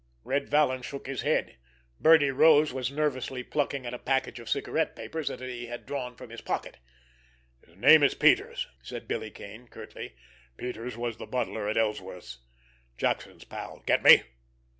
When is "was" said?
2.73-2.91, 10.97-11.17